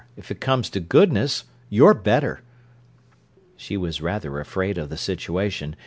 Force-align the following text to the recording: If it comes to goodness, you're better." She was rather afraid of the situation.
If 0.17 0.31
it 0.31 0.41
comes 0.41 0.71
to 0.71 0.79
goodness, 0.79 1.43
you're 1.69 1.93
better." 1.93 2.41
She 3.55 3.77
was 3.77 4.01
rather 4.01 4.39
afraid 4.39 4.79
of 4.79 4.89
the 4.89 4.97
situation. 4.97 5.75